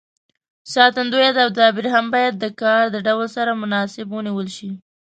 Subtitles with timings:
[0.73, 4.69] ساتندوی تدابیر هم باید د کار د ډول سره متناسب ونیول شي.